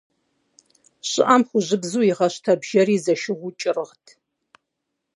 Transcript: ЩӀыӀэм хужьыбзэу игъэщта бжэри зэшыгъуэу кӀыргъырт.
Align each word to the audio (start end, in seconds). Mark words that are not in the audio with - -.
ЩӀыӀэм 1.09 1.41
хужьыбзэу 1.47 2.05
игъэщта 2.11 2.53
бжэри 2.59 2.97
зэшыгъуэу 3.03 3.55
кӀыргъырт. 3.59 4.05